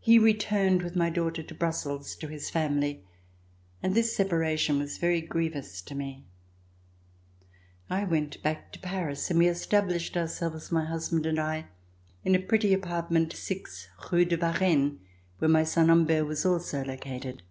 [0.00, 3.04] He returned with my daughter to Brussels to his family,
[3.80, 6.24] and this separa tion was very grievous to me.
[7.88, 11.66] I went back to Paris and we established ourselves, my husband and I,
[12.24, 14.98] in a pretty apartment, 6 Rue de Varenne,
[15.38, 17.42] where my son Humbert was also located.